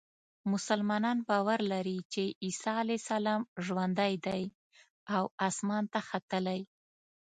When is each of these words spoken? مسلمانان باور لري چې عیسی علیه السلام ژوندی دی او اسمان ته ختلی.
مسلمانان 0.53 1.17
باور 1.29 1.59
لري 1.71 1.97
چې 2.13 2.23
عیسی 2.43 2.71
علیه 2.83 2.99
السلام 3.03 3.41
ژوندی 3.65 4.13
دی 4.25 4.43
او 5.15 5.23
اسمان 5.47 5.83
ته 5.93 5.99
ختلی. 6.09 6.61